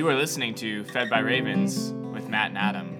[0.00, 2.96] You are listening to Fed by Ravens with Matt and Adam.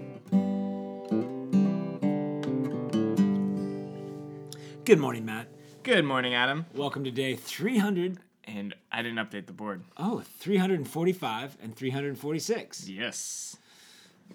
[4.85, 5.49] Good morning, Matt.
[5.83, 6.67] Good morning, Adam.
[6.75, 8.19] Welcome to day 300.
[8.45, 9.83] And I didn't update the board.
[9.97, 12.91] Oh, 345 and 346.
[12.91, 13.57] Yes.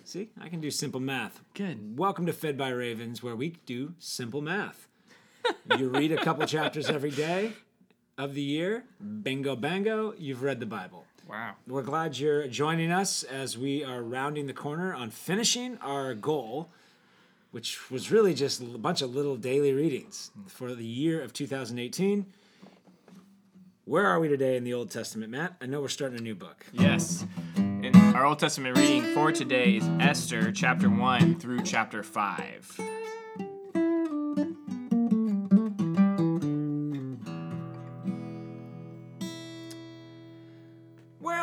[0.04, 1.42] See, I can do simple math.
[1.54, 2.00] Good.
[2.00, 4.88] Welcome to Fed by Ravens, where we do simple math.
[5.78, 7.54] you read a couple chapters every day
[8.18, 8.86] of the year.
[9.22, 11.05] Bingo, bango, you've read the Bible.
[11.28, 11.56] Wow.
[11.68, 16.70] We're glad you're joining us as we are rounding the corner on finishing our goal,
[17.50, 22.28] which was really just a bunch of little daily readings for the year of 2018.
[23.86, 25.56] Where are we today in the Old Testament, Matt?
[25.62, 26.66] I know we're starting a new book.
[26.72, 27.26] Yes.
[27.56, 33.05] And our Old Testament reading for today is Esther chapter 1 through chapter 5.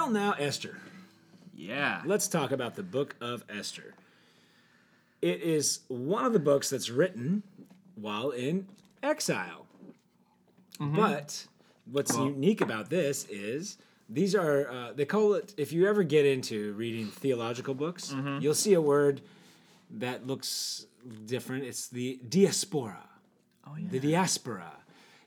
[0.02, 0.78] Well, now, Esther.
[1.54, 2.02] Yeah.
[2.04, 3.94] Let's talk about the book of Esther.
[5.20, 7.44] It is one of the books that's written
[7.94, 8.66] while in
[9.00, 9.66] exile.
[10.80, 11.46] But
[11.88, 16.26] what's unique about this is these are, uh, they call it, if you ever get
[16.26, 19.20] into reading theological books, you'll see a word
[19.88, 20.84] that looks
[21.26, 21.62] different.
[21.62, 23.04] It's the diaspora.
[23.68, 23.86] Oh, yeah.
[23.88, 24.72] The diaspora.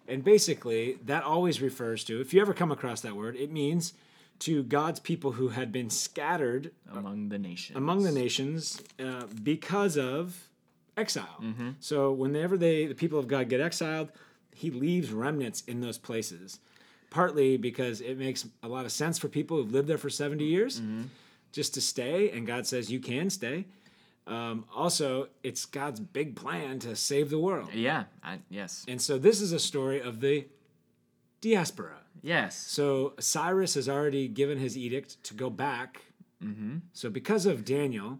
[0.05, 3.93] And basically, that always refers to, if you ever come across that word, it means
[4.39, 7.77] to God's people who had been scattered Among the nations.
[7.77, 10.49] among the nations uh, because of
[10.97, 11.43] exile.
[11.79, 14.09] So whenever they the people of God get exiled,
[14.53, 16.59] he leaves remnants in those places.
[17.09, 20.43] Partly because it makes a lot of sense for people who've lived there for 70
[20.43, 20.81] years
[21.53, 23.65] just to stay and God says you can stay.
[24.27, 27.69] Um, also, it's God's big plan to save the world.
[27.73, 28.05] Yeah.
[28.23, 28.83] I, yes.
[28.87, 30.47] And so this is a story of the
[31.41, 31.97] diaspora.
[32.21, 32.57] Yes.
[32.57, 36.01] So Cyrus has already given his edict to go back.
[36.43, 36.77] Mm-hmm.
[36.93, 38.19] So because of Daniel,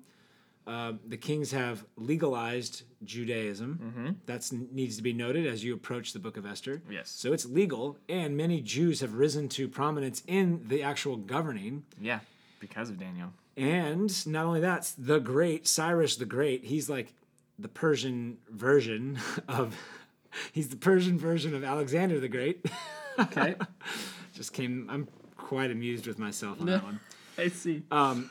[0.68, 3.80] uh, the kings have legalized Judaism.
[3.82, 4.12] Mm-hmm.
[4.26, 6.82] That needs to be noted as you approach the book of Esther.
[6.90, 7.10] Yes.
[7.10, 11.86] So it's legal, and many Jews have risen to prominence in the actual governing.
[12.00, 12.20] Yeah.
[12.60, 13.34] Because of Daniel.
[13.58, 17.14] And not only that, the great Cyrus the Great, he's like
[17.58, 19.76] the Persian version of.
[20.52, 22.66] He's the Persian version of Alexander the Great.
[23.20, 23.56] Okay.
[24.34, 24.88] Just came.
[24.90, 27.00] I'm quite amused with myself on that one.
[27.38, 27.84] I see.
[27.92, 28.30] Um,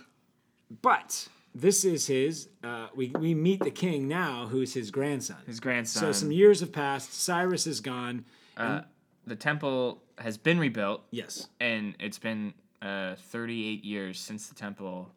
[0.82, 2.48] but this is his.
[2.62, 5.36] Uh, we we meet the king now, who's his grandson.
[5.46, 6.00] His grandson.
[6.00, 7.14] So some years have passed.
[7.14, 8.24] Cyrus is gone.
[8.56, 8.82] uh,
[9.26, 11.02] the temple has been rebuilt.
[11.10, 11.48] Yes.
[11.60, 15.10] and it's been uh, 38 years since the temple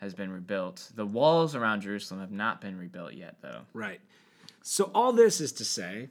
[0.00, 0.90] has been rebuilt.
[0.94, 3.62] The walls around Jerusalem have not been rebuilt yet, though.
[3.74, 4.00] Right.
[4.62, 6.08] So all this is to say,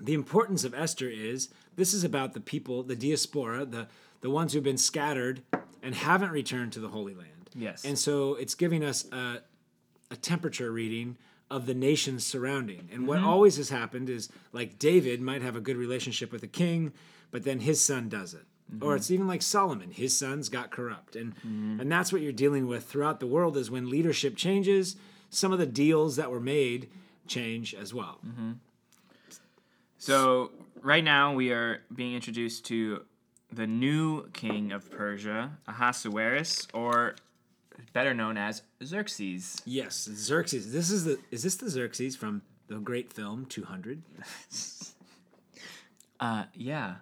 [0.00, 3.88] the importance of Esther is this is about the people, the diaspora, the
[4.20, 5.42] the ones who've been scattered
[5.82, 7.50] and haven't returned to the Holy Land.
[7.54, 7.84] Yes.
[7.84, 9.40] And so it's giving us a,
[10.10, 11.16] a temperature reading
[11.50, 12.88] of the nations surrounding.
[12.92, 13.28] And what mm-hmm.
[13.28, 16.92] always has happened is like David might have a good relationship with the king,
[17.30, 18.46] but then his son doesn't.
[18.80, 18.96] Or mm-hmm.
[18.96, 21.14] it's even like Solomon, his sons got corrupt.
[21.14, 21.80] And mm-hmm.
[21.80, 24.96] and that's what you're dealing with throughout the world is when leadership changes,
[25.28, 26.88] some of the deals that were made
[27.26, 28.20] change as well.
[29.98, 33.04] So right now we are being introduced to
[33.52, 37.16] the new king of Persia, Ahasuerus, or
[37.92, 39.60] better known as Xerxes.
[39.64, 40.72] Yes, Xerxes.
[40.72, 44.02] This is the is this the Xerxes from the great film 200?
[46.20, 46.94] Uh, yeah,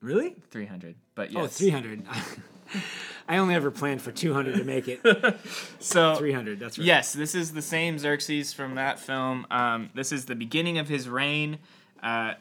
[0.00, 0.36] Really?
[0.50, 0.94] 300.
[1.14, 1.42] But yes.
[1.42, 2.04] Oh, 300.
[3.28, 5.00] I only ever planned for 200 to make it
[5.80, 6.58] So 300.
[6.60, 6.86] That's right.
[6.86, 9.46] Yes, this is the same Xerxes from that film.
[9.50, 11.58] Um, this is the beginning of his reign.
[12.02, 12.34] Uh,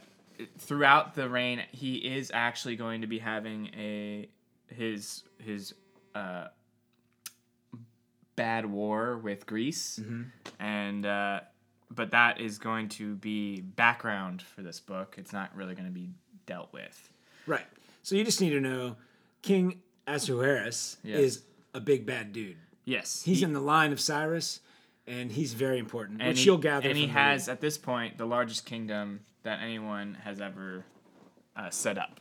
[0.58, 4.28] throughout the reign, he is actually going to be having a
[4.74, 5.74] his his
[6.16, 6.48] uh,
[8.36, 10.00] bad war with Greece,
[10.60, 11.40] and uh,
[11.92, 15.16] but that is going to be background for this book.
[15.18, 16.10] It's not really going to be
[16.46, 17.12] dealt with.
[17.46, 17.66] Right.
[18.04, 18.96] So you just need to know
[19.42, 21.20] King Ahasuerus Yes.
[21.20, 21.44] is
[21.74, 22.58] a big bad dude.
[22.86, 24.62] Yes, He's he- in the line of Cyrus,
[25.06, 26.88] and he's very important, which he, you'll gather.
[26.88, 30.84] And he has at this point the largest kingdom that anyone has ever
[31.56, 32.20] uh, set up.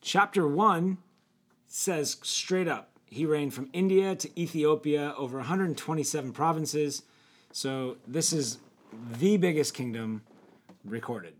[0.00, 0.98] chapter one
[1.68, 7.02] says straight up he reigned from India to Ethiopia over 127 provinces.
[7.52, 8.58] So this is
[9.18, 10.22] the biggest kingdom
[10.84, 11.34] recorded.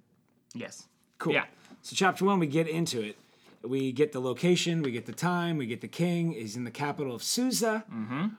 [0.55, 0.87] Yes.
[1.19, 1.35] Cool.
[1.35, 1.45] Yeah.
[1.83, 3.17] So chapter one, we get into it.
[3.63, 6.33] We get the location, we get the time, we get the king.
[6.33, 7.85] He's in the capital of Susa,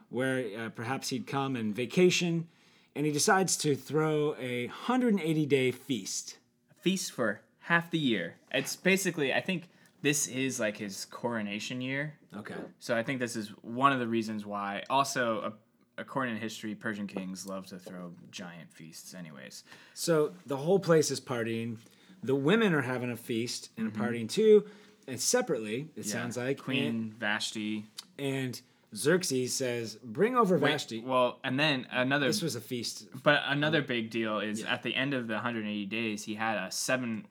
[0.08, 2.48] where uh, perhaps he'd come and vacation,
[2.94, 6.38] and he decides to throw a 180 day feast.
[6.70, 8.36] A feast for half the year.
[8.52, 9.68] It's basically, I think
[10.02, 12.14] this is like his coronation year.
[12.36, 12.54] Okay.
[12.78, 14.82] So I think this is one of the reasons why.
[14.88, 15.54] Also,
[15.98, 19.64] according to history, Persian kings love to throw giant feasts, anyways.
[19.94, 21.76] So the whole place is partying.
[22.22, 24.02] The women are having a feast and a mm-hmm.
[24.02, 24.64] partying too,
[25.06, 26.12] and separately, it Yeah.
[26.12, 26.58] sounds like.
[26.58, 27.86] Queen Vashti.
[28.18, 28.60] And, and
[28.94, 32.26] Xerxes says, "Bring over Wait, Vashti." well, and then another.
[32.26, 33.06] this was a feast.
[33.22, 34.72] but another big deal is Yeah.
[34.72, 37.26] at the end of the 180 days, he had a seven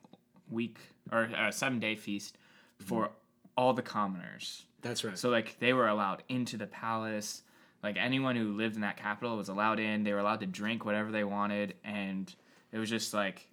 [0.50, 0.78] week
[1.12, 2.38] or a seven day feast
[2.78, 3.10] for
[3.56, 4.64] all the commoners.
[4.80, 5.18] That's right.
[5.18, 7.42] So like they were allowed into the palace.
[7.82, 10.02] Like anyone who lived in that capital was allowed in.
[10.04, 12.34] They were allowed to drink whatever they wanted, and
[12.72, 13.48] it was just like,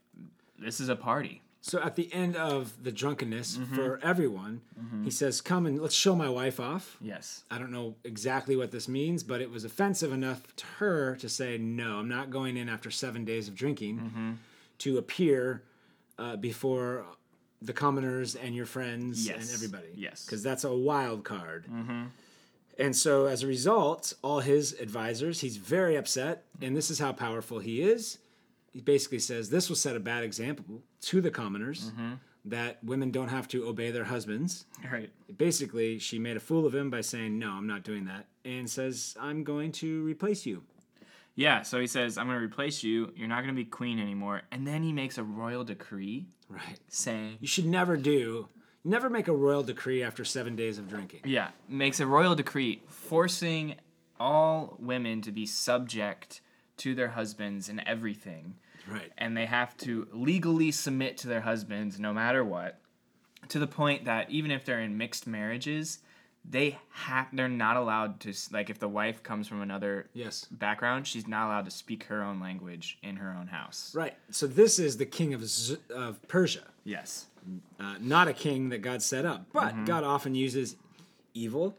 [0.59, 1.41] this is a party.
[1.67, 3.75] So at the end of the drunkenness Mm-hmm.
[3.75, 4.61] for everyone,
[5.03, 7.43] he says, "Come and let's show my wife off." Yes.
[7.51, 11.27] I don't know exactly what this means, but it was offensive enough to her to
[11.27, 14.31] say, "No, I'm not going in after seven days of drinking Mm-hmm.
[14.79, 15.61] to appear
[16.17, 17.05] uh, before
[17.61, 19.37] the commoners and your friends Yes.
[19.41, 20.25] and everybody." Yes.
[20.25, 21.65] because that's a wild card.
[22.79, 27.11] And so, as a result, all his advisors, he's very upset, and this is how
[27.11, 28.19] powerful he is.
[28.77, 32.13] He basically says this will set a bad example to the commoners mm-hmm.
[32.45, 35.09] that women don't have to obey their husbands Right.
[35.35, 38.69] basically she made a fool of him by saying no i'm not doing that and
[38.69, 40.57] says i'm going to replace you
[41.45, 41.61] Yeah.
[41.63, 43.13] So he says, "I'm going to replace you.
[43.15, 46.79] You're not going to be queen anymore." And then he makes a royal decree right
[46.87, 48.47] saying, you should never do
[48.83, 52.81] never make a royal decree after seven days of drinking Yeah, makes a royal decree
[52.87, 53.75] forcing
[54.19, 56.41] all women to be subject
[56.77, 58.55] to their husbands and everything.
[58.87, 62.79] Right And they have to legally submit to their husbands no matter what.
[63.49, 65.99] To the point that even if they're in mixed marriages,
[66.49, 71.05] they have they're not allowed to like if the wife comes from another yes background,
[71.07, 73.93] she's not allowed to speak her own language in her own house.
[73.95, 77.25] right so this is the king of, Z- of persia Yes.
[77.81, 80.77] uh, not a king that god set up but god often uses
[81.33, 81.77] evil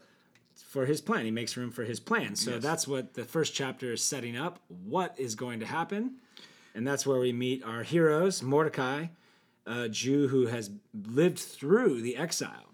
[0.67, 2.63] for his plan he makes room for his plan so Yes.
[2.63, 6.15] that's what the first chapter is setting up what is going to happen
[6.75, 9.07] and that's where we meet our heroes mordecai
[9.65, 10.69] a jew who has
[11.07, 12.65] lived through the exile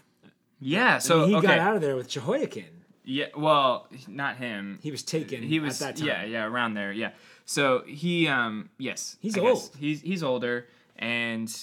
[0.59, 1.47] Yeah, so he okay.
[1.47, 2.65] got out of there with jehoiakim
[3.03, 4.79] Yeah, well, not him.
[4.81, 7.11] he was taken he was at that time yeah yeah around there yeah
[7.45, 9.47] so he um yes He's I guess.
[9.65, 9.75] old.
[9.77, 11.53] he's he's older and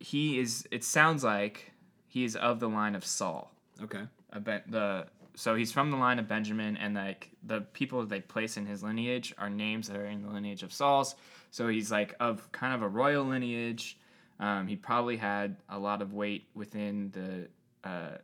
[0.00, 1.72] he is it sounds like
[2.08, 3.52] he's of the line of Saul
[3.82, 4.02] okay
[4.32, 8.20] a ben, the so he's from the line of Benjamin and like the people they
[8.20, 11.14] place in his lineage are names that are in the lineage of Saul's.
[11.50, 13.98] So he's like of kind of a royal lineage.
[14.40, 18.18] Um, he probably had a lot of weight within the uh,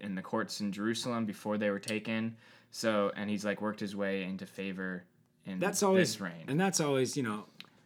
[0.00, 2.36] in the courts in Jerusalem before they were taken.
[2.70, 5.04] So and he's like worked his way into favor
[5.46, 6.44] in that's always this reign.
[6.48, 7.44] and that's always you know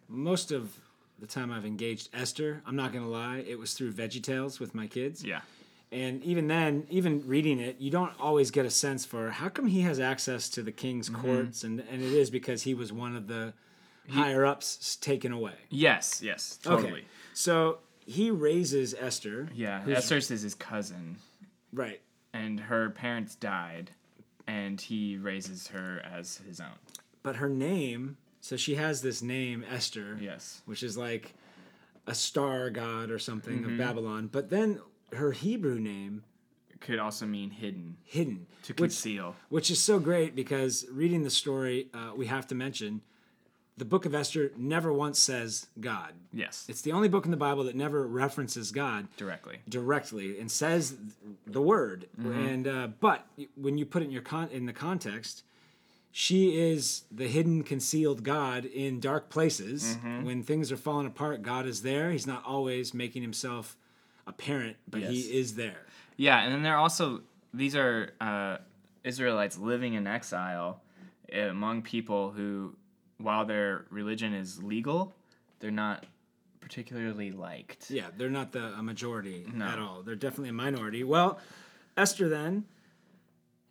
[0.08, 0.76] most of
[1.18, 4.86] the time i've engaged esther i'm not gonna lie it was through VeggieTales with my
[4.86, 5.24] kids.
[5.24, 5.40] Yeah
[5.92, 9.66] and even then even reading it you don't always get a sense for how come
[9.68, 11.20] he has access to the king's Mm-hmm.
[11.22, 13.52] courts and and it is because he was one of the
[14.10, 15.54] higher ups taken away.
[15.70, 16.92] Yes yes totally.
[16.92, 17.04] Okay
[17.34, 21.16] so he raises esther yeah Esther's is his cousin.
[21.72, 22.00] Right.
[22.32, 23.90] And her parents died
[24.46, 26.78] and he raises her as his own.
[27.22, 30.62] But her name so she has this name esther yes.
[30.66, 31.34] which is like
[32.06, 33.72] a star god or something Mm-hmm.
[33.72, 34.28] of babylon.
[34.30, 34.80] But then
[35.16, 36.23] her hebrew name
[36.80, 37.96] could also mean hidden.
[38.04, 38.46] Hidden.
[38.64, 39.35] To which, conceal.
[39.49, 43.00] which is so great because reading the story uh, we have to mention
[43.78, 46.12] the book of esther never once says god.
[46.32, 46.64] Yes.
[46.68, 49.58] It's the only book in the bible that never references god directly.
[49.68, 50.96] directly and says
[51.46, 52.08] the word.
[52.18, 52.46] Mm-hmm.
[52.46, 55.42] and uh, but when you put it in your con- in the context
[56.12, 59.96] she is the hidden concealed god in dark places.
[59.96, 60.25] Mm-hmm.
[60.25, 62.11] when things are falling apart god is there.
[62.11, 63.76] He's not always making himself
[64.26, 65.83] apparent but he is there
[66.16, 67.21] yeah and then they're also
[67.54, 68.56] these are uh,
[69.04, 70.80] israelites living in exile
[71.35, 72.75] uh, among people who
[73.18, 75.14] while their religion is legal
[75.61, 76.04] they're not
[76.61, 79.64] particularly liked yeah they're not the a majority No.
[79.66, 81.38] at all they're definitely a minority well
[81.97, 82.64] esther then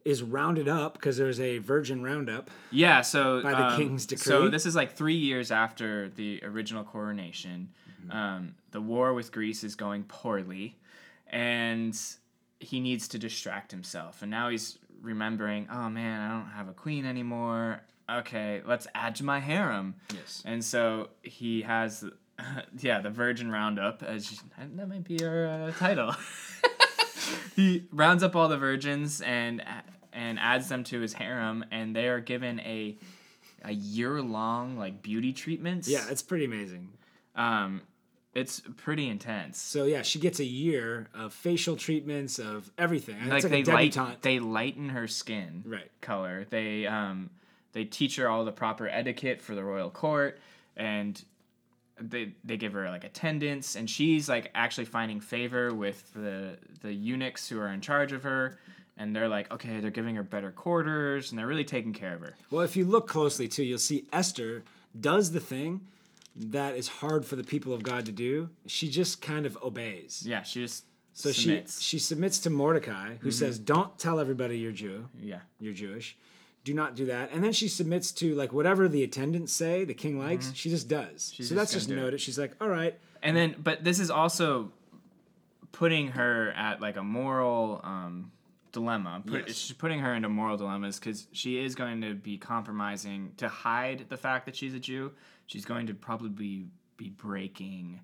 [0.05, 4.23] is rounded up because there's a virgin roundup Yeah, so By the um, king's decree.
[4.23, 7.69] So this is like three years after the original coronation.
[8.07, 8.17] Mm-hmm.
[8.17, 10.77] Um, the war with Greece is going poorly,
[11.27, 11.97] and
[12.59, 14.21] he needs to distract himself.
[14.21, 17.81] And now he's remembering, oh man, I don't have a queen anymore.
[18.09, 19.95] Okay, let's add to my harem.
[20.13, 22.03] yes And so he has,
[22.79, 24.03] yeah, the Virgin Roundup.
[24.03, 26.13] As that might be our uh, title.
[27.55, 29.63] he rounds up all the virgins and
[30.13, 32.97] and adds them to his harem, and they are given a
[33.63, 35.87] a year long like beauty treatments.
[35.87, 36.87] yeah it's pretty amazing
[37.35, 37.81] Um,
[38.35, 39.57] It's pretty intense.
[39.57, 43.15] So yeah, she gets a year of facial treatments of everything.
[43.29, 45.89] Like, like they light, they lighten her skin Right.
[46.01, 46.45] color.
[46.49, 47.29] They um
[47.71, 50.37] they teach her all the proper etiquette for the royal court
[50.75, 51.23] and
[51.99, 56.93] they they give her like attendance and she's like actually finding favor with the the
[56.93, 58.59] eunuchs who are in charge of her
[58.97, 62.19] and they're like okay they're giving her better quarters and they're really taking care of
[62.19, 62.35] her.
[62.51, 64.63] Well, if you look closely too, you'll see Esther
[64.99, 65.87] does the thing
[66.35, 68.49] that is hard for the people of God to do.
[68.67, 70.23] She just kind of obeys.
[70.25, 71.81] Yeah, she just So submits.
[71.81, 75.07] she she submits to Mordecai, who says, "Don't tell everybody you're Jew.
[75.21, 75.39] yeah.
[75.59, 76.17] You're Jewish.
[76.65, 79.93] Do not do that." And then she submits to like whatever the attendants say, the
[79.93, 80.51] king likes.
[80.55, 81.23] She just does.
[81.23, 81.95] so just that's just it.
[81.95, 82.19] noted.
[82.19, 84.71] She's like, "All right, And then, but this is also
[85.71, 88.31] putting her at like a moral um,
[88.75, 89.23] dilemma.
[89.25, 89.57] Put, Yes.
[89.57, 94.05] She's putting her into moral dilemmas because she is going to be compromising to hide
[94.09, 95.11] the fact that she's a Jew.
[95.47, 96.67] She's going to probably
[96.97, 97.99] be, breaking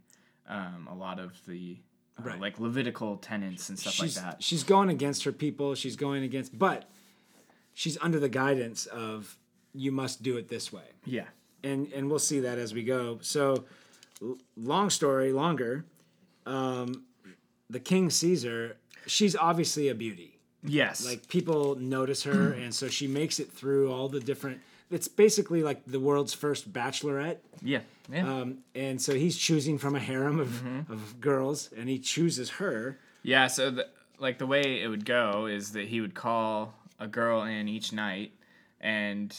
[0.48, 1.78] um, a lot of the
[2.20, 2.40] uh, Right.
[2.40, 4.44] like Levitical tenets and stuff she's like that.
[4.44, 5.76] she's going against her people.
[5.76, 6.90] She's going against, but
[7.74, 9.38] she's under the guidance of
[9.74, 11.26] you must do it this way." Yeah.
[11.64, 13.20] and and we'll see that as we go.
[13.22, 13.64] So,
[14.22, 15.86] l- long story longer.
[16.46, 17.04] Um,
[17.70, 18.76] the King Caesar,
[19.08, 20.40] she's obviously a beauty.
[20.64, 21.06] Yes.
[21.06, 24.62] Like people notice her, and so she makes it through all the different.
[24.90, 27.80] It's basically like the world's first bachelorette, yeah.
[28.12, 28.28] Yeah.
[28.42, 30.92] um, and so he's choosing from a harem of, Mm-hmm.
[30.92, 33.00] of girls, and he chooses her.
[33.24, 33.88] Yeah, so the,
[34.20, 37.94] like the way it would go is that he would call a girl in each
[37.94, 38.34] night,
[38.82, 39.34] and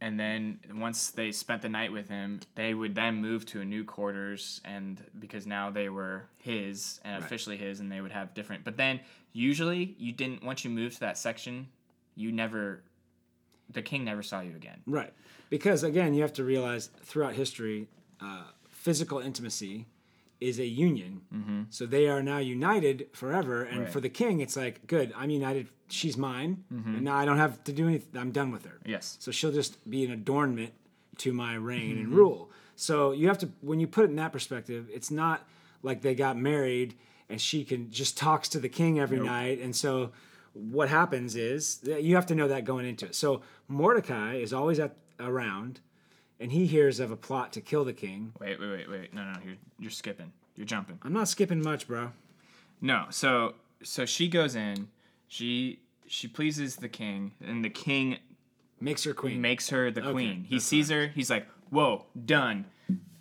[0.00, 3.64] and then once they spent the night with him, they would then move to a
[3.64, 8.32] new quarters, and because now they were his and officially his, and they would have
[8.34, 8.64] different.
[8.64, 9.00] But then
[9.32, 11.68] usually you didn't once you moved to that section,
[12.14, 12.82] you never,
[13.70, 14.80] the king never saw you again.
[14.86, 15.12] Right.
[15.50, 17.88] Because again, you have to realize throughout history,
[18.20, 19.86] uh, physical intimacy
[20.40, 21.66] is a union.
[21.70, 23.62] So they are now united forever.
[23.62, 23.80] And Mm-hmm.
[23.84, 23.92] Right.
[23.92, 25.68] for the king, it's like, good, I'm united.
[25.88, 26.64] She's mine.
[26.70, 28.20] And now I don't have to do anything.
[28.20, 28.78] I'm done with her.
[28.80, 28.90] Mm-hmm.
[28.90, 29.16] Yes.
[29.20, 30.72] So she'll just be an adornment
[31.18, 32.04] to my reign Mm-hmm.
[32.06, 32.50] and rule.
[32.74, 35.46] So you have to, when you put it in that perspective, it's not
[35.82, 36.94] like they got married
[37.28, 39.60] and she can just talks to the king every night.
[39.60, 40.12] And so
[40.52, 43.14] what happens is you have to know that going into it.
[43.14, 45.80] So Mordecai is always at around
[46.40, 48.32] and he hears of a plot to kill the king.
[48.40, 49.14] Wait, wait, wait, wait.
[49.14, 50.32] No, no, you're you're skipping.
[50.56, 50.98] You're jumping.
[51.02, 52.10] I'm not skipping much, bro.
[52.80, 54.88] No, so so she goes in,
[55.28, 58.18] she she pleases the king, and the king
[58.80, 59.40] Makes her queen.
[59.40, 60.44] makes her the queen.
[60.48, 62.64] He sees her, he's like, "Whoa, done.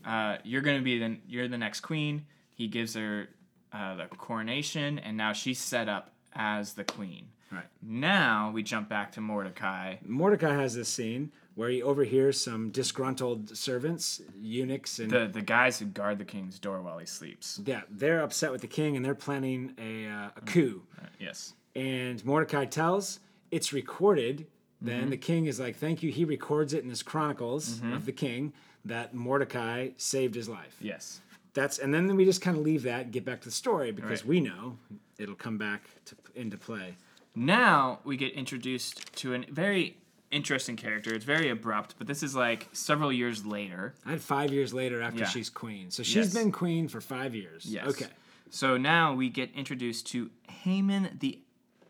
[0.03, 3.29] Uh, you're gonna be the you're the next queen." He gives her
[3.73, 7.27] uh, the coronation, and now she's set up as the queen.
[7.51, 7.65] Right.
[7.81, 9.95] Now we jump back to Mordecai.
[10.05, 15.77] Mordecai has this scene where he overhears some disgruntled servants, eunuchs, and The the guys
[15.79, 17.59] who guard the king's door while he sleeps.
[17.65, 20.83] yeah, they're upset with the king and they're planning a, uh, a coup.
[21.19, 21.53] Yes.
[21.75, 23.19] And Mordecai tells
[23.51, 24.47] it's recorded.
[24.83, 25.09] Then Mm-hmm.
[25.11, 27.93] the king is like, "Thank you." He records it in his chronicles Mm-hmm.
[27.93, 28.53] of the king
[28.85, 30.75] that Mordecai saved his life.
[30.79, 31.19] Yes.
[31.53, 33.91] That's and then we just kind of leave that and get back to the story
[33.91, 34.29] because Right.
[34.29, 34.77] we know
[35.17, 36.95] it'll come back to, into play.
[37.35, 39.97] Now we get introduced to a very
[40.31, 41.13] interesting character.
[41.13, 43.93] It's very abrupt, but this is like several years later.
[44.05, 45.27] I had five years later after Yeah.
[45.27, 46.33] she's queen, so she's Yes.
[46.33, 47.65] been queen for five years.
[47.65, 47.85] Yes.
[47.87, 48.07] Okay.
[48.49, 51.39] So now we get introduced to Haman the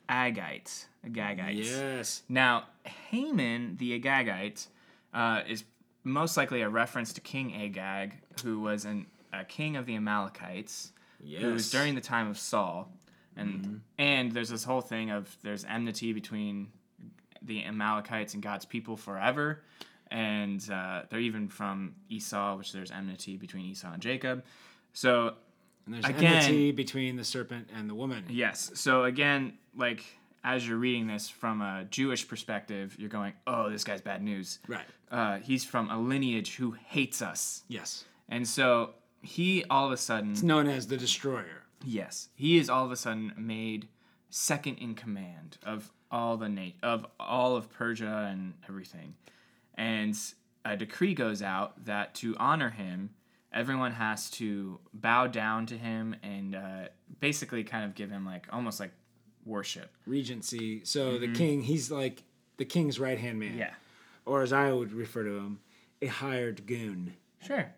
[0.09, 0.85] Agagite.
[1.07, 1.65] Agagite.
[1.65, 2.23] Yes.
[2.29, 4.67] Now, Haman the Agagite
[5.13, 5.63] uh, is
[6.03, 8.13] most likely a reference to King Agag,
[8.43, 10.91] who was an, a king of the Amalekites,
[11.39, 12.91] who was during the time of Saul.
[13.37, 16.67] And and there's this whole thing of there's enmity between
[17.41, 19.63] the Amalekites and God's people forever.
[20.09, 24.43] And uh, they're even from Esau, which there's enmity between Esau and Jacob.
[24.93, 25.35] So
[25.85, 28.25] And there's Again- enmity between the serpent and the woman.
[28.29, 28.71] Yes.
[28.75, 30.03] So again, like
[30.43, 34.59] as you're reading this from a Jewish perspective, you're going, "Oh, this guy's bad news."
[34.67, 34.85] Right.
[35.09, 38.05] Uh, he's from a lineage who hates us, Yes.
[38.27, 41.63] and so he all of a sudden, it's Known as the destroyer.
[41.85, 43.87] yes, he is all of a sudden made
[44.29, 49.15] second in command of all the na- of all of Persia and everything,
[49.75, 50.17] and
[50.65, 53.11] a decree goes out that to honor him.
[53.53, 56.85] Everyone has to bow down to him and uh,
[57.19, 58.91] basically kind of give him like almost like
[59.45, 59.91] worship.
[60.05, 60.81] Regency.
[60.85, 62.23] So the king, he's like
[62.57, 63.49] the king's right hand man.
[63.49, 63.59] Mm-hmm.
[63.59, 63.73] Yeah.
[64.25, 65.59] Or as I would refer to him,
[66.01, 67.13] a hired goon.
[67.45, 67.73] Sure.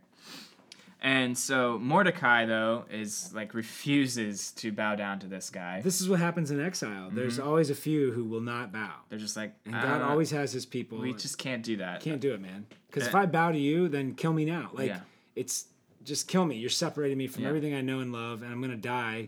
[1.06, 5.82] And so Mordecai though is like refuses to bow down to this guy.
[5.82, 7.10] This is what happens in exile.
[7.12, 8.94] There's always a few who will not bow.
[9.10, 11.00] They're just like And God "Uh, always has his people.
[11.00, 12.00] we just can't do that.
[12.02, 12.66] can't do it, man.
[12.88, 14.72] Because if Uh, I bow to you, then kill me now.
[14.74, 15.02] Like Yeah.
[15.36, 15.66] it's
[16.06, 16.56] just kill me.
[16.58, 17.50] You're separating me from Yeah.
[17.50, 19.28] everything I know and love, and I'm gonna die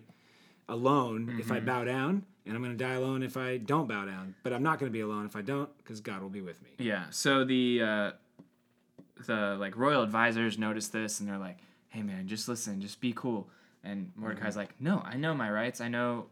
[0.70, 1.65] alone if I Mm-hmm.
[1.65, 4.36] bow down, and I'm gonna die alone if I don't bow down.
[4.44, 6.70] But I'm not gonna be alone if I don't, because God will be with me.
[6.79, 7.05] Yeah.
[7.12, 8.12] So the uh,
[9.25, 11.58] the like royal advisors notice this and they're like,
[11.89, 13.50] "Hey man, just listen, just be cool."
[13.84, 14.60] And Mordecai's mm-hmm.
[14.60, 15.82] like, "No, I know my rights.
[15.82, 16.27] I know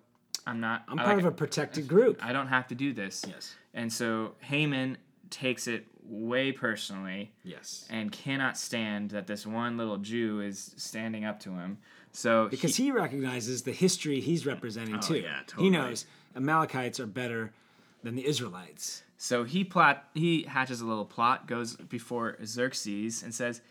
[0.46, 0.84] I'm not.
[0.88, 2.24] I'm I part like- of a protected group.
[2.24, 3.56] I don't have to do this." Yes.
[3.74, 4.98] And so Haman
[5.30, 7.88] takes it way personally Yes.
[7.90, 11.78] and cannot stand that this one little Jew is standing up to him.
[12.12, 15.14] So Because he, recognizes the history he's representing oh, too.
[15.16, 17.52] Oh, yeah, He knows Amalekites are better
[18.04, 19.04] than the Israelites.
[19.24, 23.62] So he plot he hatches a little plot, goes before Xerxes and says,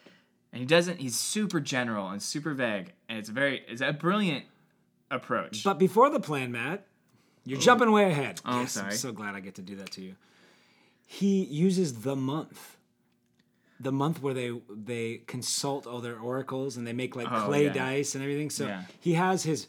[0.50, 0.98] and he doesn't.
[0.98, 4.46] He's super general and super vague, and it's very it's a brilliant
[5.10, 5.62] approach.
[5.62, 6.86] But before the plan, Matt,
[7.44, 8.40] you're jumping way ahead.
[8.46, 8.94] Oh, I'm yes, I'm sorry.
[8.94, 10.14] so glad I get to do that to you.
[11.06, 12.78] He uses the month.
[13.78, 17.64] The month where they they consult all their oracles and they make like Oh, clay
[17.66, 17.74] yeah.
[17.74, 18.48] dice and everything.
[18.48, 18.84] So Yeah.
[19.00, 19.66] he has his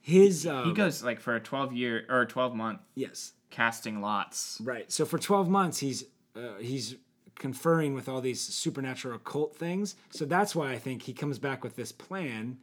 [0.00, 4.00] his um, he goes like for a twelve year or a twelve month yes casting
[4.00, 4.60] lots.
[4.64, 4.90] right.
[4.90, 6.04] So for twelve months he's
[6.36, 6.96] uh, he's
[7.36, 9.96] conferring with all these supernatural occult things.
[10.10, 12.58] So that's why I think he comes back with this plan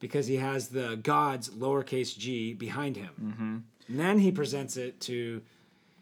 [0.00, 3.10] because he has the gods lowercase g behind him.
[3.22, 3.56] Mm-hmm.
[3.92, 5.42] And then he presents it to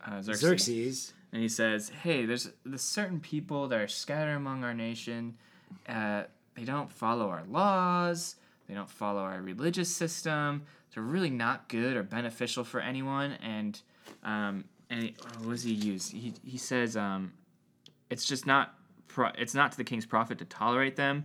[0.07, 0.41] Uh, Xerxes.
[0.41, 1.13] Xerxes.
[1.33, 5.37] and he says, "Hey, there's there's certain people that are scattered among our nation.
[5.89, 8.37] Uh, they don't follow our laws.
[8.69, 10.63] They don't follow our religious system.
[10.95, 13.81] They're really not good or beneficial for anyone." And
[14.23, 16.09] um, and he, oh, what does he use?
[16.11, 17.33] He he says, um,
[18.11, 18.75] "It's just not
[19.09, 21.25] pro- it's not to the king's profit to tolerate them."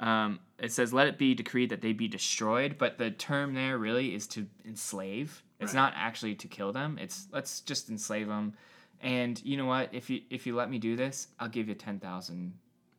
[0.00, 3.78] Um, it says, "Let it be decreed that they be destroyed," but the term there
[3.78, 5.42] really is to enslave.
[5.60, 5.80] It's Right.
[5.80, 6.98] not actually to kill them.
[7.00, 8.54] It's let's just enslave them.
[9.00, 9.90] And you know what?
[9.92, 12.54] If you if you let me do this, I'll give you ten thousand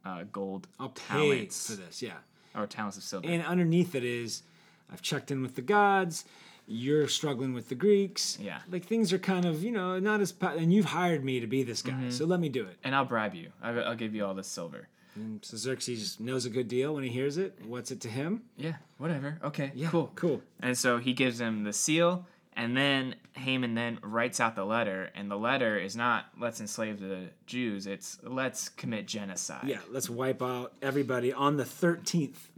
[0.05, 2.13] uh, gold I'll talents for this, yeah.
[2.55, 3.27] or talents of silver.
[3.27, 4.43] And underneath it is,
[4.91, 6.25] I've checked in with the gods.
[6.67, 8.37] You're struggling with the Greeks.
[8.42, 8.59] Yeah.
[8.70, 11.63] like things are kind of you know not as and you've hired me to be
[11.63, 12.09] this guy, Mm-hmm.
[12.09, 12.77] so let me do it.
[12.83, 13.50] and I'll bribe you.
[13.61, 14.87] I'll, I'll give you all this silver.
[15.16, 17.57] And so Xerxes knows a good deal when he hears it.
[17.66, 18.42] What's it to him?
[18.57, 19.39] Yeah, whatever.
[19.44, 20.11] Okay, Yeah, cool.
[20.16, 20.42] cool.
[20.59, 25.11] And so he gives him the seal, and then Haman then writes out the letter,
[25.16, 27.87] and the letter is not let's enslave the Jews.
[27.87, 29.68] It's let's commit genocide.
[29.68, 32.50] Yeah, let's wipe out everybody on the thirteenth,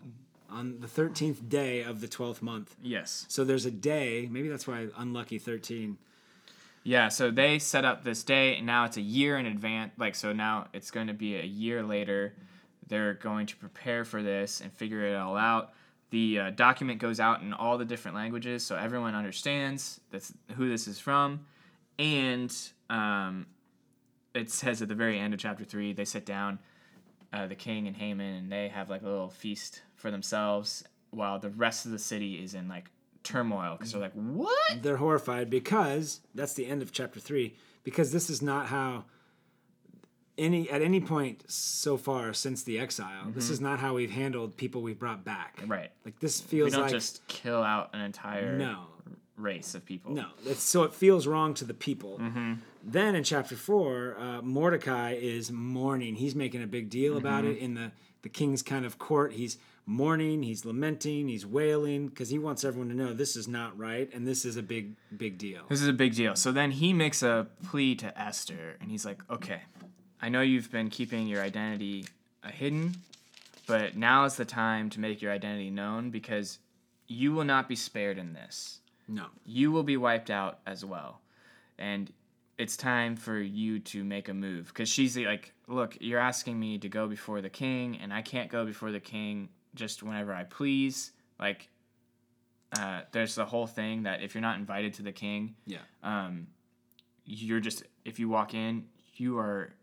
[0.57, 2.75] on the thirteenth day of the twelfth month.
[2.81, 3.25] Yes.
[3.29, 4.27] So there's a day.
[4.31, 5.97] Maybe that's why unlucky thirteen.
[6.83, 9.91] Yeah, so they set up this day, and now it's a year in advance.
[9.97, 12.33] Like, so now it's going to be a year later.
[12.87, 15.73] They're going to prepare for this and figure it all out.
[16.11, 20.69] The uh, document goes out in all the different languages, so everyone understands that's who
[20.69, 21.45] this is from.
[21.99, 22.55] And
[22.89, 23.47] um,
[24.33, 26.59] it says at the very end of chapter three, they sit down,
[27.33, 31.39] uh, the king and Haman, and they have like a little feast for themselves, while
[31.39, 32.89] the rest of the city is in like
[33.23, 37.55] turmoil because they're like, "What?" They're horrified because that's the end of chapter three.
[37.83, 39.05] Because this is not how
[40.37, 43.31] any at any point so far since the exile.
[43.33, 45.63] This is not how we've handled people we've brought back.
[45.65, 45.91] Right.
[46.05, 48.85] Like this We feels don't like just kill out an entire no,
[49.37, 50.13] race of people.
[50.13, 50.25] no.
[50.45, 52.17] It's, so it feels wrong to the people.
[52.19, 52.53] Mm-hmm.
[52.83, 56.15] Then in chapter four, uh, Mordecai is mourning.
[56.15, 57.51] He's making a big deal about Mm-hmm.
[57.53, 57.91] it in the
[58.23, 59.33] the king's kind of court.
[59.33, 60.41] He's mourning.
[60.43, 61.27] He's lamenting.
[61.29, 64.57] He's wailing because he wants everyone to know this is not right and this is
[64.57, 65.61] a big big deal.
[65.69, 66.35] This is a big deal.
[66.35, 69.61] So then he makes a plea to Esther, and he's like, "Okay,
[70.21, 72.05] I know you've been keeping your identity
[72.43, 72.95] uh, hidden,
[73.67, 76.57] but now is the time to make your identity known because
[77.07, 78.79] you will not be spared in this.
[79.07, 79.27] No.
[79.45, 81.21] You will be wiped out as well,
[81.77, 82.11] and."
[82.59, 86.79] It's time for you to make a move because she's like, look, you're asking me
[86.79, 90.43] to go before the king, and I can't go before the king just whenever I
[90.43, 91.11] please.
[91.39, 91.69] Like,
[92.75, 95.81] uh, there's the whole thing that if you're not invited to the king, Yeah.
[96.01, 96.47] um,
[97.25, 99.73] you're just if you walk in, you are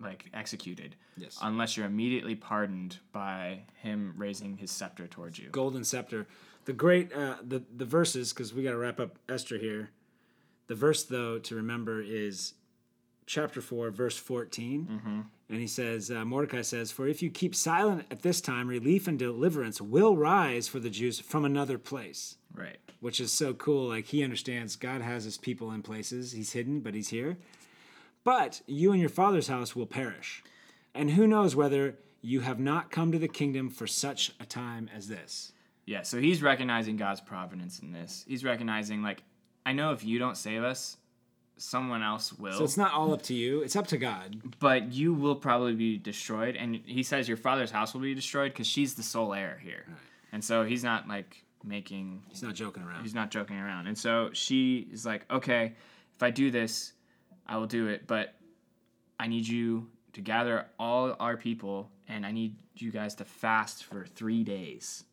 [0.00, 1.38] like executed Yes.
[1.42, 5.50] unless you're immediately pardoned by him raising his scepter towards you.
[5.50, 6.26] golden scepter.
[6.64, 9.90] The great uh, the the verses because we got to wrap up Esther here.
[10.68, 12.54] The verse though to remember is
[13.26, 18.06] chapter four, verse 14 and he says uh, Mordecai says, "For if you keep silent
[18.10, 22.78] at this time, relief and deliverance will rise for the Jews from another place." Right.
[23.00, 23.88] Which is so cool.
[23.88, 26.32] Like he understands God has his people in places.
[26.32, 27.36] He's hidden, but he's here.
[28.24, 30.42] But you and your father's house will perish.
[30.94, 34.88] And who knows whether you have not come to the kingdom for such a time
[34.94, 35.51] as this.
[35.86, 36.02] Yeah.
[36.02, 38.24] So he's recognizing God's providence in this.
[38.28, 39.22] He's recognizing like,
[39.66, 40.96] I know if you don't save us,
[41.56, 42.52] someone else will.
[42.58, 43.62] So it's not all up to you.
[43.62, 44.40] It's up to God.
[44.58, 46.56] but you will probably be destroyed.
[46.56, 49.84] And he says your father's house will be destroyed because she's the sole heir here.
[49.88, 49.96] Right.
[50.32, 53.02] And so he's not like making, He's not joking around.
[53.02, 53.86] he's not joking around.
[53.86, 55.74] And so she is like, okay,
[56.16, 56.92] if I do this,
[57.46, 58.06] I will do it.
[58.06, 58.34] But
[59.20, 63.84] I need you to gather all our people and I need you guys to fast
[63.84, 65.04] for three days.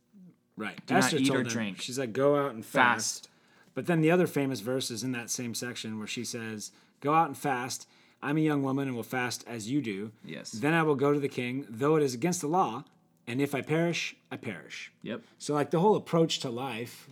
[0.60, 0.86] Right.
[0.86, 1.82] Do not Esther eat or drink.
[1.82, 3.24] She's like, go out and fast.
[3.24, 3.30] Fast.
[3.74, 7.14] But then the other famous verse is in that same section where she says, Go
[7.14, 7.88] out and fast.
[8.22, 10.12] I'm a young woman and will fast as you do.
[10.26, 10.52] Yes.
[10.52, 12.84] Then I will go to the king, though it is against the law.
[13.26, 14.92] And if I perish, I perish.
[15.04, 15.22] Yep.
[15.38, 17.08] So, like, the whole approach to life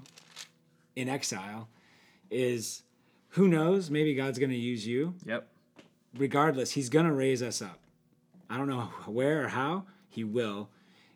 [0.97, 1.69] in exile
[2.29, 2.83] is
[3.29, 3.89] who knows?
[3.89, 5.13] Maybe God's going to use you.
[5.25, 5.47] Yep.
[6.17, 7.79] Regardless, He's going to raise us up.
[8.49, 10.67] I don't know where or how, He will.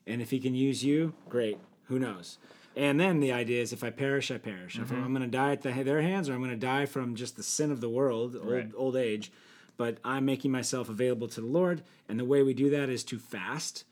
[0.07, 1.57] And if He can use you, great.
[1.91, 2.37] Who knows?
[2.73, 4.77] And then the idea is if I perish, I perish.
[4.79, 5.03] If mm-hmm.
[5.03, 7.35] I'm going to die at the, their hands or I'm going to die from just
[7.35, 8.71] the sin of the world, old, Right.
[8.73, 9.29] old age.
[9.75, 11.83] But I'm making myself available to the Lord.
[12.07, 13.83] And the way we do that is to fast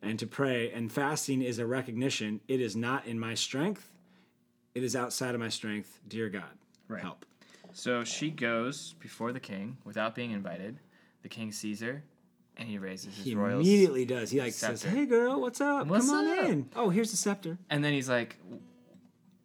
[0.00, 0.70] and to pray.
[0.70, 3.90] And fasting is a recognition it is not in my strength,
[4.76, 5.98] it is outside of my strength.
[6.06, 7.02] Dear God, Right.
[7.02, 7.26] help.
[7.72, 10.78] So she goes before the king without being invited.
[11.22, 12.04] The king sees her
[12.56, 13.66] and he raises his He royals.
[13.66, 14.30] immediately does.
[14.30, 14.96] He like says, Scepter.
[14.96, 15.86] "Hey girl, what's up?
[15.86, 16.68] What's Come on up?" in.
[16.76, 18.36] Oh, here's the scepter." And then he's like,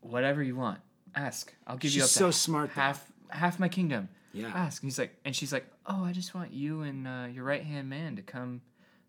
[0.02, 0.80] "Whatever you want,
[1.16, 1.54] ask.
[1.66, 2.82] I'll give you She's up to so smart, though.
[2.82, 4.10] half half my kingdom.
[4.34, 4.48] Yeah.
[4.54, 7.44] ask." And he's like, and she's like, "Oh, I just want you and uh, your
[7.44, 8.62] right hand man to come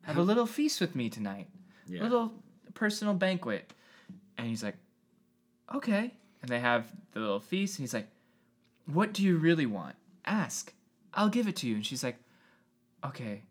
[0.02, 1.48] have a little feast with me tonight,
[1.86, 2.02] Yeah.
[2.02, 2.32] little
[2.74, 3.72] personal banquet."
[4.38, 4.76] And he's like,
[5.74, 8.08] "Okay." And they have the little feast, and he's like,
[8.86, 9.96] "What do you really want?
[10.24, 10.72] Ask.
[11.14, 12.16] I'll give it to you." And she's like,
[13.04, 13.42] "Okay."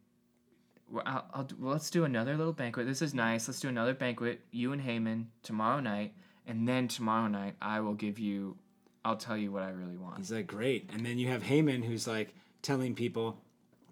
[0.90, 2.88] Well, I'll, I'll, do- well, let's do another little banquet.
[2.88, 3.48] This is nice.
[3.48, 6.14] Let's do another banquet, you and Haman, tomorrow night.
[6.46, 8.56] And then tomorrow night, I will give you,
[9.04, 10.18] I'll tell you what I really want.
[10.18, 13.42] He's like, "Great." And then you have Haman who's like telling people,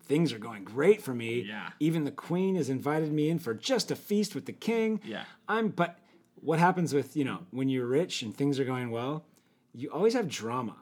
[0.04, 1.42] "Things are going great for me.
[1.42, 1.72] Yeah.
[1.82, 5.02] Even the queen has invited me in for just a feast with the king.
[5.04, 5.26] Yeah.
[5.50, 6.00] I'm but
[6.42, 9.26] what happens with, you know, when you're rich and things are going well,
[9.74, 10.76] you always have drama.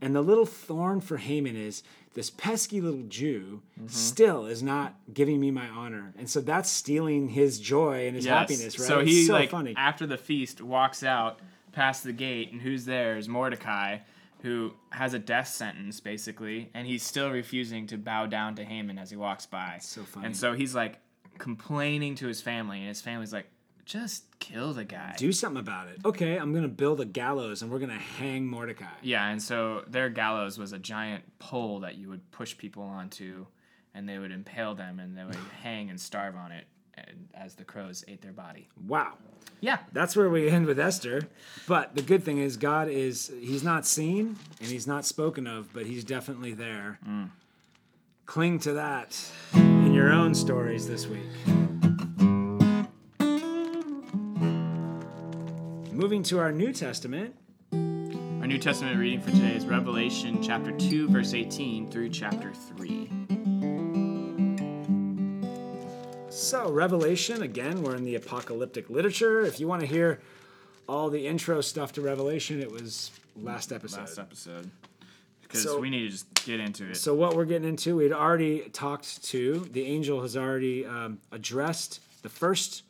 [0.00, 3.88] And the little thorn for Haman is this pesky little Jew Mm-hmm.
[3.88, 6.12] still is not giving me my honor.
[6.18, 8.86] And so that's stealing his joy and his happiness, right?
[8.86, 9.74] So It's he, so like, funny.
[9.76, 11.40] after the feast, walks out
[11.72, 13.98] past the gate, and who's there is Mordecai,
[14.42, 18.98] who has a death sentence, basically, and he's still refusing to bow down to Haman
[18.98, 19.78] as he walks by.
[19.80, 20.26] so funny.
[20.26, 20.98] And so he's, like,
[21.38, 23.46] complaining to his family, and his family's like,
[23.84, 25.14] just kill the guy.
[25.16, 25.98] Do something about it.
[26.04, 28.86] Okay, I'm gonna build a gallows and we're gonna hang Mordecai.
[29.02, 33.46] Yeah, and so their gallows was a giant pole that you would push people onto,
[33.94, 37.54] and they would impale them, and they would hang and starve on it, and, as
[37.54, 38.68] the crows ate their body.
[38.86, 39.14] Wow.
[39.60, 41.28] Yeah, That's where we end with Esther.
[41.68, 45.72] But the good thing is God is he's not seen and he's not spoken of,
[45.72, 46.98] but he's definitely there.
[47.08, 47.30] Mm.
[48.26, 49.16] Cling to that
[49.54, 51.61] in your own stories this week.
[56.02, 57.36] Moving to our New Testament,
[57.72, 57.78] Our
[58.48, 63.08] New Testament reading for today is Revelation chapter 2, verse 18 through chapter 3.
[66.28, 69.42] So, Revelation, again, we're in the apocalyptic literature.
[69.42, 70.18] If you want to hear
[70.88, 74.00] all the intro stuff to Revelation, it was last episode.
[74.00, 74.72] Last episode.
[75.42, 76.96] Because So- we need to just get into it.
[76.96, 82.00] So, what we're getting into, we'd already talked to, the angel has already um, addressed
[82.22, 82.82] the first,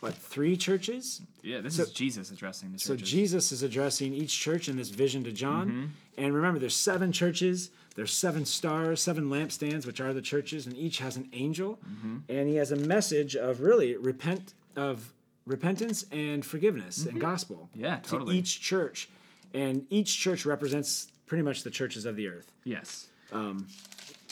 [0.00, 1.20] what, three churches?
[1.42, 2.86] yeah, this is Jesus addressing the churches.
[2.86, 2.96] So.
[2.96, 5.68] Jesus is addressing each church in this vision to John.
[5.68, 5.84] Mm-hmm.
[6.24, 10.76] And remember, there's seven churches, there's seven stars, seven lampstands, which are the churches, and
[10.76, 11.78] each has an angel.
[11.88, 12.16] Mm-hmm.
[12.28, 15.12] And he has a message of really repent, of
[15.46, 17.18] repentance and forgiveness and mm-hmm.
[17.20, 18.36] gospel Yeah, to totally.
[18.38, 19.08] each church.
[19.52, 22.50] And each church represents pretty much the churches of the earth.
[22.64, 23.06] yes.
[23.32, 23.66] Um,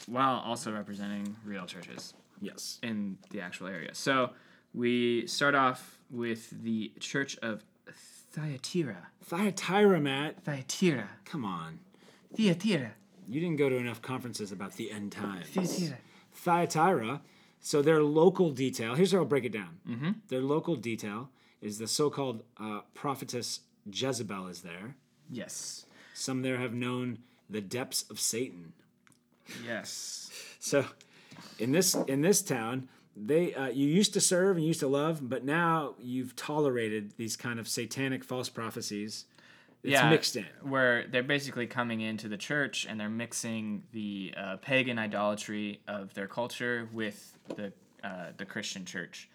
[0.07, 2.79] While also representing real churches yes.
[2.83, 3.95] in the actual area.
[3.95, 4.31] So
[4.79, 7.64] we start off with the church of
[8.31, 9.09] Thyatira.
[9.25, 10.45] Thyatira, Matt.
[10.45, 11.09] Thyatira.
[11.25, 11.81] Come on.
[12.37, 12.93] Thyatira.
[13.27, 15.49] You didn't go to enough conferences about the end times.
[15.49, 15.99] Thyatira.
[16.33, 17.21] Thyatira,
[17.61, 19.79] so their local detail, here's how I'll break it down.
[19.88, 20.11] Mm-hmm.
[20.29, 23.61] Their local detail is the so called uh, prophetess
[23.93, 24.95] Jezebel is there.
[25.29, 25.87] Yes.
[26.14, 27.19] Some there have known
[27.51, 28.75] the depths of Satan.
[29.67, 30.31] Yes.
[30.61, 30.85] So
[31.59, 32.88] in this in this town,
[33.27, 37.37] they uh, you used to serve and used to love, but now you've tolerated these
[37.37, 39.25] kind of satanic false prophecies.
[39.83, 40.47] It's yeah, mixed in.
[40.63, 46.15] Where they're basically coming into the church and they're mixing the uh, pagan idolatry of
[46.15, 49.29] their culture with the uh, the Christian church,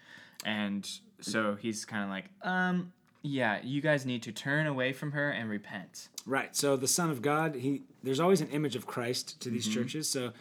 [0.44, 0.88] and
[1.20, 2.92] so he's kind of like, um,
[3.22, 6.08] Yeah, you guys need to turn away from her and repent.
[6.26, 6.54] Right.
[6.54, 10.08] So the Son of God, he there's always an image of Christ to these churches.
[10.08, 10.32] So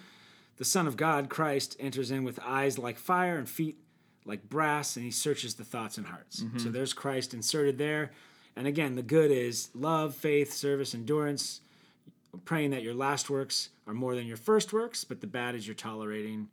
[0.57, 3.77] the Son of God, Christ, enters in with eyes like fire and feet
[4.25, 6.39] like brass, and he searches the thoughts and hearts.
[6.39, 6.71] So mm-hmm.
[6.71, 8.11] there's Christ inserted there.
[8.55, 11.61] And again, the good is love, faith, service, endurance,
[12.45, 15.67] praying that your last works are more than your first works, but the bad is
[15.67, 16.49] you're tolerating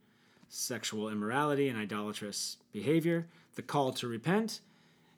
[0.48, 3.26] sexual immorality and idolatrous behavior.
[3.54, 4.60] The call to repent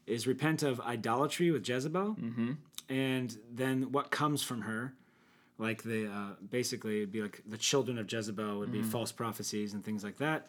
[0.06, 2.52] is repent of idolatry with Jezebel, mm-hmm.
[2.88, 4.94] and then what comes from her,
[5.62, 9.72] like the uh, basically it'd be like the children of Jezebel would be false prophecies
[9.72, 10.48] and things like that.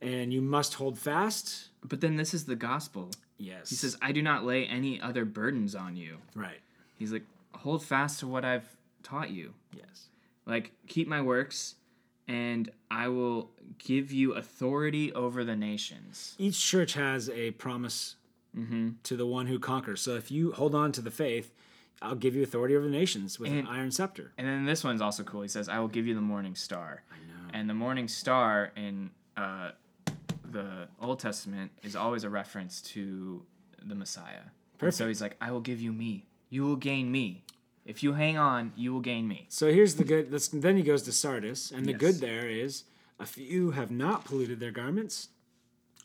[0.00, 1.68] And you must hold fast.
[1.84, 3.10] But then this is the gospel.
[3.38, 3.70] Yes.
[3.70, 6.18] He says, I do not lay any other burdens on you.
[6.34, 6.60] right.
[6.98, 8.68] He's like, hold fast to what I've
[9.02, 9.54] taught you.
[9.76, 10.08] Yes.
[10.46, 11.74] Like, keep my works,
[12.28, 16.36] and I will give you authority over the nations.
[16.38, 18.16] Each church has a promise
[19.04, 20.00] to the one who conquers.
[20.02, 21.52] So if you hold on to the faith,
[22.02, 24.32] I'll give you authority over the nations with an iron scepter.
[24.36, 25.42] And then this one's also cool.
[25.42, 27.02] He says, I will give you the morning star.
[27.10, 27.50] I know.
[27.54, 29.70] And the morning star in uh,
[30.50, 33.42] the Old Testament is always a reference to
[33.84, 34.42] the Messiah.
[34.80, 36.26] And so he's like, I will give you me.
[36.50, 37.44] You will gain me.
[37.84, 39.46] If you hang on, you will gain me.
[39.48, 40.30] So here's the good.
[40.52, 42.00] Then he goes to Sardis, and the Yes.
[42.00, 42.84] good there is
[43.18, 45.28] a few have not polluted their garments,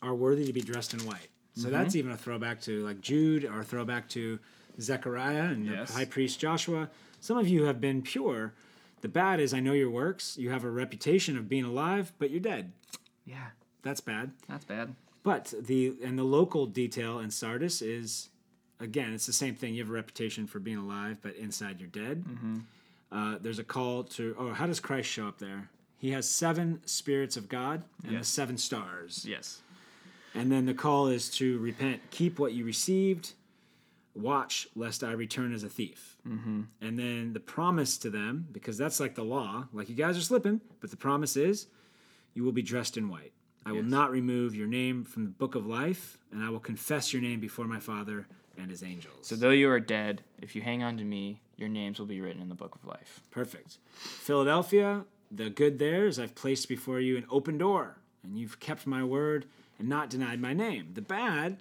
[0.02, 1.28] are worthy to be dressed in white.
[1.54, 1.72] So Mm-hmm.
[1.72, 4.38] that's even a throwback to like Jude, or a throwback to
[4.80, 5.88] Zechariah and Yes.
[5.88, 6.90] the high priest Joshua.
[7.20, 8.54] Some of you have been pure.
[9.00, 10.36] The bad is I know your works.
[10.38, 12.72] You have a reputation of being alive, but you're dead.
[13.24, 13.50] Yeah,
[13.82, 14.32] That's bad.
[14.48, 14.94] that's bad.
[15.22, 18.28] But the and the local detail in Sardis is,
[18.80, 19.74] again, it's the same thing.
[19.74, 22.24] You have a reputation for being alive, but inside you're dead.
[23.12, 24.34] Uh, there's a call to.
[24.38, 25.68] Oh, how does Christ show up there?
[25.98, 29.24] He has seven spirits of God and the seven stars.
[29.28, 29.60] Yes.
[30.34, 33.32] And then the call is to repent, keep what you received,
[34.18, 36.16] watch lest I return as a thief.
[36.28, 36.62] Mm-hmm.
[36.80, 40.22] And then the promise to them, because that's like the law, like you guys are
[40.22, 41.66] slipping, but the promise is
[42.34, 43.32] you will be dressed in white.
[43.66, 43.90] I will Yes.
[43.90, 47.38] not remove your name from the book of life, and I will confess your name
[47.40, 48.26] before my Father
[48.56, 49.26] and his angels.
[49.26, 52.20] So though you are dead, if you hang on to me, your names will be
[52.20, 53.20] written in the book of life.
[53.30, 53.78] Perfect.
[53.92, 58.86] Philadelphia, the good there is I've placed before you an open door, and you've kept
[58.86, 59.46] my word
[59.78, 60.90] and not denied my name.
[60.94, 61.58] The bad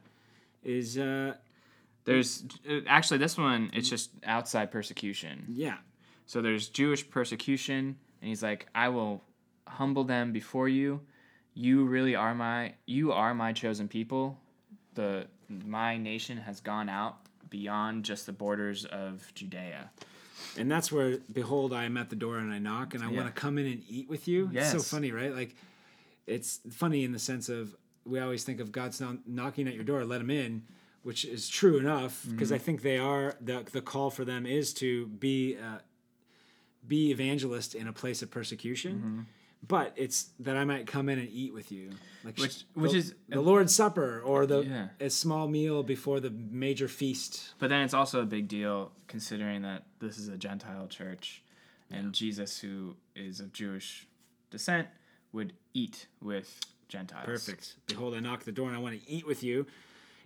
[0.64, 1.36] is, uh,
[2.08, 3.70] There's uh, actually this one.
[3.74, 5.46] It's just outside persecution.
[5.50, 5.78] yeah,
[6.26, 9.24] So there's Jewish persecution, and he's like, I will
[9.68, 11.02] humble them before you.
[11.54, 14.40] You really are my you are my chosen people.
[14.96, 17.18] The my nation has gone out
[17.50, 19.90] beyond just the borders of Judea.
[20.58, 23.18] And that's where, behold, I am at the door and I knock, and I Yeah.
[23.24, 24.50] want to come in and eat with you.
[24.54, 25.34] It's so funny, right?
[25.34, 25.56] Like,
[26.26, 30.04] it's funny in the sense of we always think of God's knocking at your door,
[30.06, 30.64] let him in,
[31.08, 34.74] which is true enough because I think they are the the call for them is
[34.76, 35.80] to be uh,
[36.86, 39.26] be evangelist in a place of persecution.
[39.68, 41.90] But it's that I might come in and eat with you,
[42.26, 44.90] like Which- sh- which is- the Lord's Supper or the Yeah.
[45.00, 47.54] a small meal before the major feast.
[47.58, 51.42] But then it's also a big deal considering that this is a Gentile church,
[51.90, 54.08] and Jesus, who is of Jewish
[54.52, 54.88] descent,
[55.32, 57.26] would eat with Gentiles.
[57.26, 57.76] Perfect.
[57.88, 59.66] Behold, I knock the door and I want to eat with you.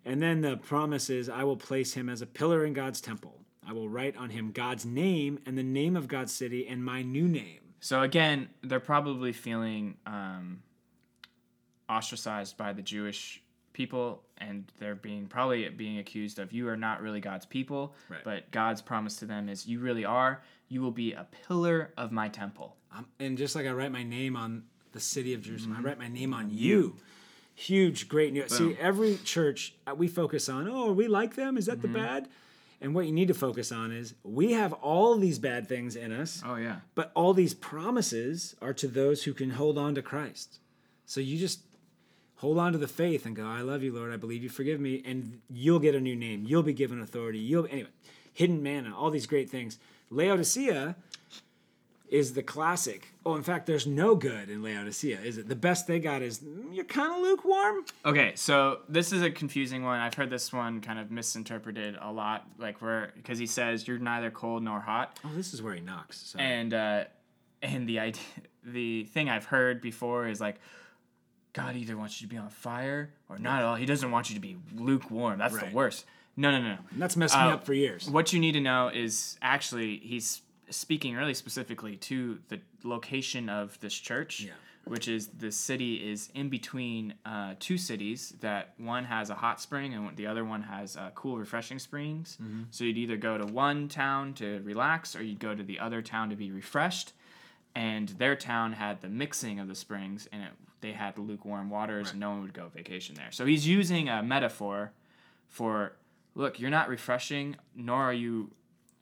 [0.06, 3.40] And then the promise is, I will place him as a pillar in God's temple.
[3.68, 7.04] I will write on him God's name and the name of God's city and my
[7.04, 7.60] new name.
[7.80, 10.64] So again, they're probably feeling um,
[11.90, 13.42] ostracized by the Jewish
[13.74, 17.96] people, and they're being probably being accused of you are not really God's people.
[18.10, 18.24] Right.
[18.24, 20.42] But God's promise to them is you really are.
[20.68, 22.76] You will be a pillar of my temple.
[22.96, 25.86] Um, and just like I write my name on the city of Jerusalem, Mm-hmm.
[25.86, 26.98] I write my name on you.
[27.62, 28.56] Huge, great news.
[28.58, 31.58] See, every church uh, we focus on, oh, we like them.
[31.58, 31.94] Is that Mm-hmm.
[31.94, 32.28] the bad?
[32.84, 36.12] And what you need to focus on is we have all these bad things in
[36.12, 36.42] us.
[36.44, 36.78] Oh yeah.
[36.96, 40.58] But all these promises are to those who can hold on to Christ.
[41.06, 41.60] So you just
[42.38, 44.12] hold on to the faith and go, I love you, Lord.
[44.12, 45.04] I believe you forgive me.
[45.06, 46.44] And you'll get a new name.
[46.48, 47.38] You'll be given authority.
[47.38, 47.90] You'll, anyway,
[48.34, 49.78] hidden manna, all these great things.
[50.10, 50.96] Laodicea
[52.12, 53.08] is the classic.
[53.26, 55.48] Oh, in fact, there's no good in Laodicea, is it?
[55.48, 57.86] The best they got is "Mm, you're kind of lukewarm.
[58.06, 60.00] Okay, so this is a confusing one.
[60.00, 63.98] I've heard this one kind of misinterpreted a lot, like where because he says you're
[63.98, 66.18] neither cold nor hot, Oh, this is where he knocks.
[66.18, 66.40] So.
[66.40, 67.06] and uh,
[67.62, 68.22] and the idea,
[68.64, 70.58] the thing I've heard before is like,
[71.54, 73.76] God either wants you to be on fire or not at all.
[73.76, 75.40] He doesn't want you to be lukewarm.
[75.40, 75.70] That's Right.
[75.70, 76.06] the worst.
[76.38, 76.78] No, no, no, no.
[76.94, 78.10] That's messed me Uh, up for years.
[78.10, 83.80] What you need to know is actually he's speaking really specifically to the location of
[83.80, 84.42] this church.
[84.42, 84.54] Yeah.
[84.86, 89.62] which is the city is in between uh, two cities that one has a hot
[89.62, 92.40] spring and the other one has uh, cool, refreshing springs.
[92.72, 96.02] So you'd either go to one town to relax or you'd go to the other
[96.02, 97.14] town to be refreshed.
[97.76, 100.50] And their town had the mixing of the springs and it,
[100.82, 103.32] they had lukewarm waters and no one would go vacation there.
[103.32, 104.94] So he's using a metaphor
[105.48, 105.94] for
[106.34, 108.50] look, you're not refreshing, nor are you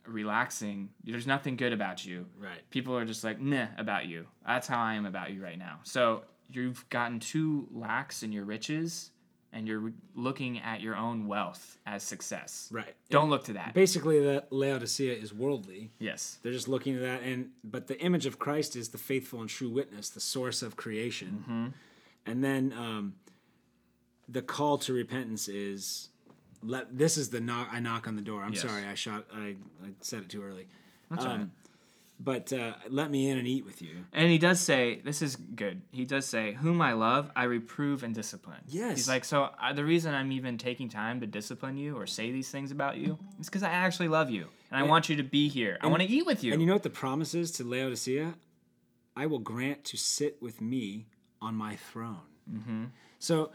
[0.10, 0.90] relaxing.
[1.04, 2.26] There's nothing good about you.
[2.38, 2.70] Right.
[2.70, 4.26] People are just like, meh about you.
[4.46, 5.80] That's how I am about you right now.
[5.84, 9.12] So you've gotten too lax in your riches
[9.52, 12.70] and you're looking at your own wealth as success.
[12.72, 12.94] Right.
[13.10, 13.74] Don't look to that.
[13.74, 15.92] Basically, the Laodicea is worldly.
[16.00, 16.38] Yes.
[16.44, 19.50] They're just looking at that, and but the image of Christ is the faithful and
[19.50, 21.44] true witness, the source of creation.
[21.44, 21.68] Mm-hmm.
[22.28, 23.16] And then um,
[24.28, 26.09] the call to repentance is
[26.64, 26.98] let.
[26.98, 27.70] This is the knock.
[27.72, 28.44] I knock on the door.
[28.44, 28.62] I'm Yes.
[28.62, 29.26] sorry, I shot.
[29.34, 30.68] I, I said it too early.
[31.10, 31.36] That's right.
[31.36, 31.52] Um,
[32.22, 33.92] But uh, let me in and eat with you.
[34.12, 35.82] And he does say, this is good.
[35.92, 38.60] He does say, Whom I love, I reprove and discipline.
[38.68, 38.98] Yes.
[38.98, 42.32] He's like, So uh, the reason I'm even taking time to discipline you or say
[42.32, 44.48] these things about you is because I actually love you.
[44.70, 45.78] And I want you to be here.
[45.82, 46.52] I want to eat with you.
[46.52, 48.34] And you know what the promise is to Laodicea?
[49.16, 51.06] I will grant to sit with me
[51.42, 52.28] on my throne.
[52.54, 52.84] Mm-hmm.
[53.18, 53.52] So,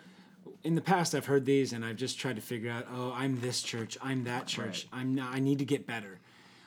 [0.63, 3.41] in the past, I've heard these, and I've just tried to figure out, oh, I'm
[3.41, 6.21] this church, I'm that church, I'm not, I need to get better,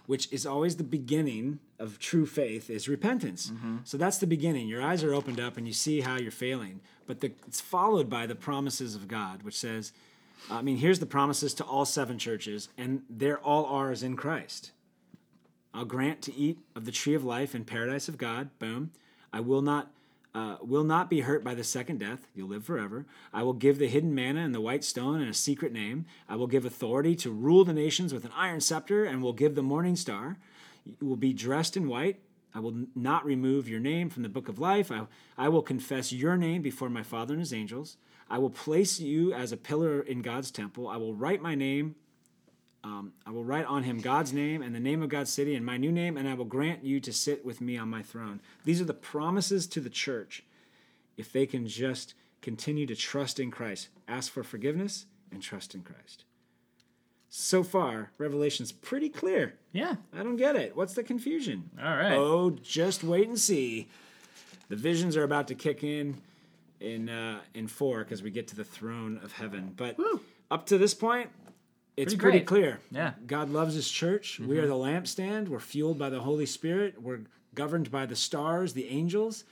[0.05, 3.51] which is always the beginning of true faith is repentance.
[3.51, 3.77] Mm-hmm.
[3.83, 4.67] So that's the beginning.
[4.67, 8.09] Your eyes are opened up, and you see how you're failing, but the, it's followed
[8.09, 9.93] by the promises of God, which says,
[10.51, 14.71] I mean, here's the promises to all seven churches, and they're all ours in Christ.
[15.73, 18.49] I'll grant to eat of the tree of life in paradise of God.
[18.59, 18.91] Boom.
[19.33, 19.91] I will not
[20.35, 22.27] uh, will not be hurt by the second death.
[22.35, 23.05] You'll live forever.
[23.33, 26.05] I will give the hidden manna and the white stone and a secret name.
[26.29, 29.55] I will give authority to rule the nations with an iron scepter, and will give
[29.55, 30.37] the morning star.
[30.85, 32.19] You will be dressed in white.
[32.53, 34.91] I will not remove your name from the book of life.
[34.91, 37.97] I, I will confess your name before my Father and his angels.
[38.29, 40.87] I will place you as a pillar in God's temple.
[40.87, 41.95] I will write my name
[42.83, 45.65] um, I will write on him God's name and the name of God's city and
[45.65, 48.39] my new name, and I will grant you to sit with me on my throne.
[48.63, 50.43] These are the promises to the church
[51.17, 55.81] if they can just continue to trust in Christ, ask for forgiveness, and trust in
[55.81, 56.23] Christ.
[57.29, 59.55] So far, Revelation's pretty clear.
[59.73, 59.95] yeah.
[60.17, 60.75] I don't get it.
[60.75, 61.69] What's the confusion?
[61.77, 62.13] All right.
[62.13, 63.89] Oh, just wait and see.
[64.69, 66.21] The visions are about to kick in
[66.79, 69.73] in uh, in four because we get to the throne of heaven.
[69.75, 69.97] But
[70.49, 71.29] up to this point,
[71.97, 72.79] it's Pretty pretty, clear.
[72.91, 73.10] Yeah.
[73.10, 73.25] Mm-hmm.
[73.25, 74.39] God loves His church.
[74.39, 75.47] We are the lampstand.
[75.47, 77.01] We're fueled by the Holy Spirit.
[77.01, 77.21] We're
[77.55, 79.45] governed by the stars, the angels,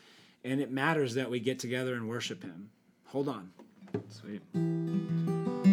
[0.43, 2.69] and it matters that we get together and worship Him.
[3.07, 3.49] Hold on.
[4.09, 4.43] Sweet.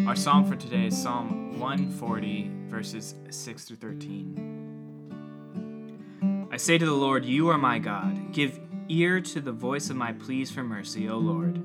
[0.08, 6.48] Our psalm for today is Psalm 140, verses 6 through 13.
[6.50, 8.32] I say to the Lord, You are my God.
[8.32, 8.58] Give
[8.88, 11.60] ear to the voice of my pleas for mercy, O Lord.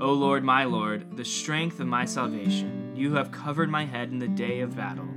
[0.00, 2.81] O Lord, my Lord, the strength of my salvation.
[2.94, 5.08] You have covered my head in the day of battle.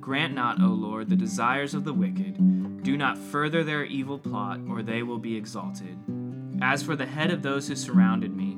[0.00, 2.82] Grant not, O Lord, the desires of the wicked.
[2.82, 5.98] Do not further their evil plot, or they will be exalted.
[6.62, 8.56] As for the head of those who surrounded me,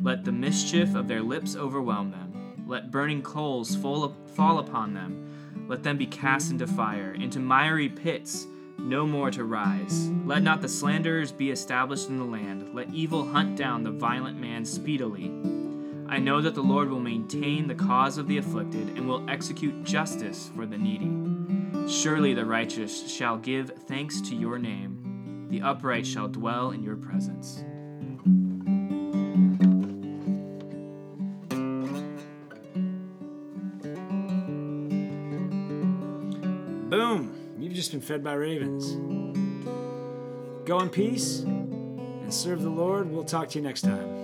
[0.00, 2.64] let the mischief of their lips overwhelm them.
[2.66, 5.66] Let burning coals fall, fall upon them.
[5.68, 8.46] Let them be cast into fire, into miry pits,
[8.78, 10.08] no more to rise.
[10.24, 12.74] Let not the slanderers be established in the land.
[12.74, 15.30] Let evil hunt down the violent man speedily.
[16.10, 19.84] I know that the Lord will maintain the cause of the afflicted and will execute
[19.84, 21.12] justice for the needy.
[21.86, 26.96] Surely the righteous shall give thanks to your name, the upright shall dwell in your
[26.96, 27.62] presence.
[36.88, 37.34] Boom!
[37.58, 38.94] You've just been fed by ravens.
[40.66, 43.10] Go in peace and serve the Lord.
[43.10, 44.17] We'll talk to you next time.